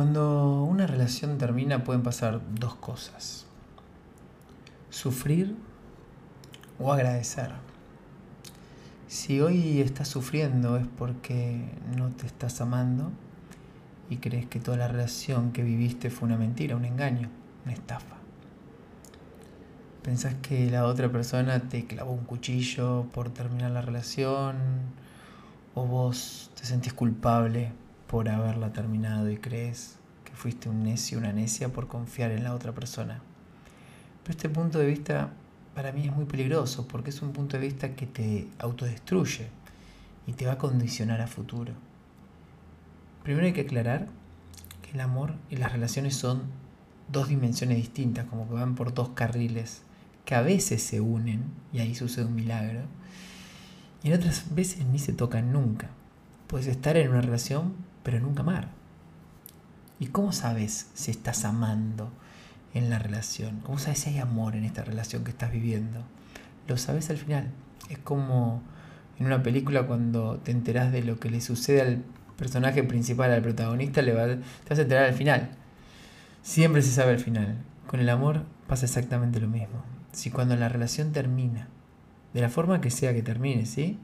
[0.00, 3.44] Cuando una relación termina pueden pasar dos cosas.
[4.88, 5.54] Sufrir
[6.78, 7.50] o agradecer.
[9.08, 11.68] Si hoy estás sufriendo es porque
[11.98, 13.12] no te estás amando
[14.08, 17.28] y crees que toda la relación que viviste fue una mentira, un engaño,
[17.66, 18.16] una estafa.
[20.02, 24.56] Pensás que la otra persona te clavó un cuchillo por terminar la relación
[25.74, 27.72] o vos te sentís culpable
[28.10, 32.56] por haberla terminado y crees que fuiste un necio, una necia por confiar en la
[32.56, 33.20] otra persona.
[34.24, 35.30] Pero este punto de vista
[35.76, 39.46] para mí es muy peligroso porque es un punto de vista que te autodestruye
[40.26, 41.72] y te va a condicionar a futuro.
[43.22, 44.08] Primero hay que aclarar
[44.82, 46.42] que el amor y las relaciones son
[47.12, 49.82] dos dimensiones distintas, como que van por dos carriles
[50.24, 52.80] que a veces se unen y ahí sucede un milagro
[54.02, 55.90] y en otras veces ni se tocan nunca.
[56.48, 58.68] Puedes estar en una relación pero nunca amar.
[59.98, 62.10] ¿Y cómo sabes si estás amando
[62.74, 63.60] en la relación?
[63.60, 66.02] ¿Cómo sabes si hay amor en esta relación que estás viviendo?
[66.66, 67.50] Lo sabes al final.
[67.88, 68.62] Es como
[69.18, 72.02] en una película cuando te enteras de lo que le sucede al
[72.38, 74.16] personaje principal, al protagonista, le te
[74.70, 75.50] vas a enterar al final.
[76.42, 77.58] Siempre se sabe al final.
[77.86, 79.84] Con el amor pasa exactamente lo mismo.
[80.12, 81.68] Si cuando la relación termina,
[82.32, 83.98] de la forma que sea que termine, ¿sí?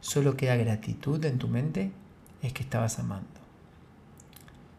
[0.00, 1.92] Solo queda gratitud en tu mente,
[2.42, 3.28] es que estabas amando.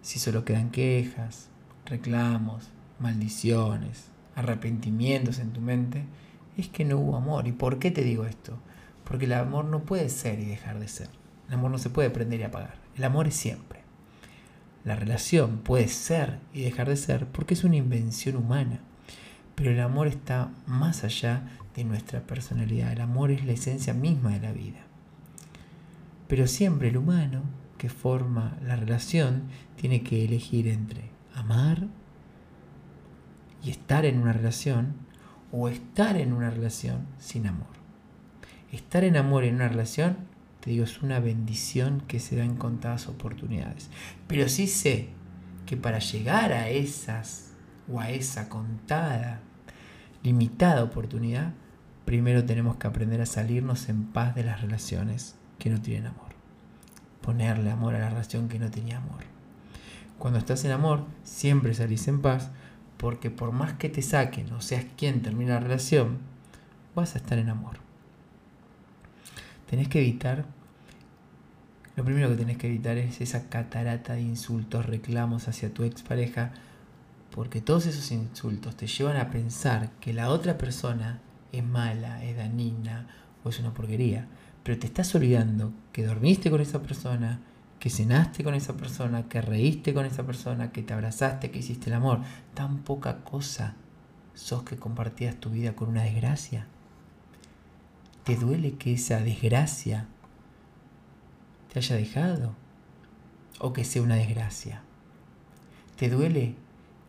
[0.01, 1.49] Si solo quedan quejas,
[1.85, 6.05] reclamos, maldiciones, arrepentimientos en tu mente,
[6.57, 7.47] es que no hubo amor.
[7.47, 8.57] ¿Y por qué te digo esto?
[9.05, 11.09] Porque el amor no puede ser y dejar de ser.
[11.47, 12.75] El amor no se puede prender y apagar.
[12.95, 13.79] El amor es siempre.
[14.83, 18.81] La relación puede ser y dejar de ser porque es una invención humana.
[19.55, 21.43] Pero el amor está más allá
[21.75, 22.91] de nuestra personalidad.
[22.91, 24.79] El amor es la esencia misma de la vida.
[26.27, 27.43] Pero siempre el humano
[27.77, 29.43] que forma la relación
[29.75, 31.87] tiene que elegir entre amar
[33.63, 34.93] y estar en una relación
[35.51, 37.67] o estar en una relación sin amor.
[38.71, 40.17] Estar en amor en una relación,
[40.61, 43.89] te digo, es una bendición que se da en contadas oportunidades.
[44.27, 45.09] Pero sí sé
[45.65, 47.51] que para llegar a esas
[47.91, 49.41] o a esa contada,
[50.23, 51.53] limitada oportunidad,
[52.05, 56.27] primero tenemos que aprender a salirnos en paz de las relaciones que no tienen amor.
[57.21, 59.21] Ponerle amor a la relación que no tenía amor.
[60.19, 62.51] Cuando estás en amor, siempre salís en paz,
[62.97, 66.17] porque por más que te saquen o seas quien termina la relación,
[66.95, 67.77] vas a estar en amor.
[69.69, 70.43] Tenés que evitar,
[71.95, 76.51] lo primero que tenés que evitar es esa catarata de insultos, reclamos hacia tu expareja,
[77.33, 81.21] porque todos esos insultos te llevan a pensar que la otra persona
[81.53, 83.07] es mala, es dañina
[83.45, 84.27] o es una porquería
[84.63, 87.41] pero te estás olvidando que dormiste con esa persona,
[87.79, 91.89] que cenaste con esa persona, que reíste con esa persona, que te abrazaste, que hiciste
[91.89, 92.21] el amor.
[92.53, 93.75] Tan poca cosa
[94.33, 96.65] sos que compartías tu vida con una desgracia.
[98.23, 100.07] ¿Te duele que esa desgracia
[101.71, 102.55] te haya dejado?
[103.59, 104.81] ¿O que sea una desgracia?
[105.97, 106.55] ¿Te duele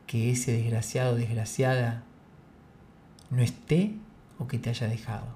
[0.09, 2.03] que ese desgraciado o desgraciada
[3.31, 3.95] no esté
[4.41, 5.29] o que te haya dejado?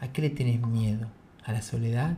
[0.00, 1.08] ¿A qué le tenés miedo?
[1.44, 2.16] A la soledad,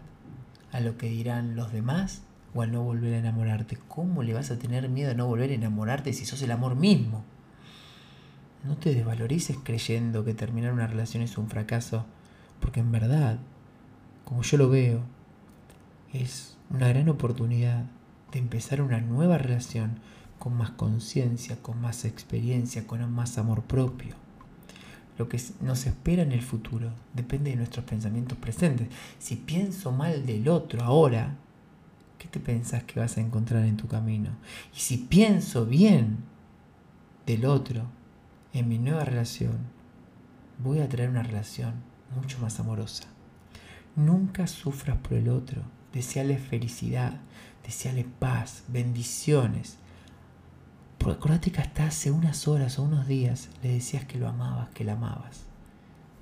[0.73, 2.23] a lo que dirán los demás
[2.55, 3.79] o al no volver a enamorarte.
[3.89, 6.77] ¿Cómo le vas a tener miedo a no volver a enamorarte si sos el amor
[6.77, 7.25] mismo?
[8.65, 12.07] No te desvalorices creyendo que terminar una relación es un fracaso,
[12.61, 13.39] porque en verdad,
[14.25, 15.03] como yo lo veo,
[16.13, 17.85] es una gran oportunidad
[18.33, 20.01] de empezar una nueva relación
[20.39, 24.26] con más conciencia, con más experiencia, con más amor propio.
[25.19, 28.89] Lo que nos espera en el futuro depende de nuestros pensamientos presentes.
[29.19, 31.37] Si pienso mal del otro ahora,
[32.19, 34.31] ¿qué te pensás que vas a encontrar en tu camino?
[34.75, 36.19] Y si pienso bien
[37.25, 37.85] del otro
[38.53, 39.57] en mi nueva relación,
[40.63, 41.75] voy a traer una relación
[42.15, 43.05] mucho más amorosa.
[43.95, 45.63] Nunca sufras por el otro.
[45.93, 47.21] Deseale felicidad,
[47.65, 49.79] deseale paz, bendiciones
[51.07, 54.71] porque acordate que hasta hace unas horas o unos días le decías que lo amabas,
[54.71, 55.45] que la amabas.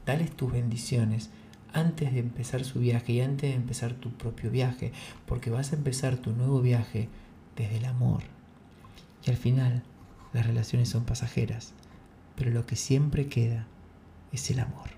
[0.04, 1.31] Dales tus bendiciones
[1.72, 4.92] antes de empezar su viaje y antes de empezar tu propio viaje,
[5.25, 7.08] porque vas a empezar tu nuevo viaje
[7.56, 8.25] desde el amor.
[9.25, 9.84] Y al final,
[10.34, 11.72] las relaciones son pasajeras,
[12.36, 13.66] pero lo que siempre queda
[14.32, 14.90] es el amor.